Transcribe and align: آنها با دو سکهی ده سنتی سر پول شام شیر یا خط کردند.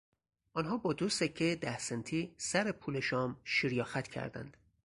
آنها 0.53 0.77
با 0.77 0.93
دو 0.93 1.09
سکهی 1.09 1.55
ده 1.55 1.77
سنتی 1.79 2.35
سر 2.37 2.71
پول 2.71 2.99
شام 2.99 3.39
شیر 3.43 3.73
یا 3.73 3.83
خط 3.83 4.07
کردند. 4.07 4.57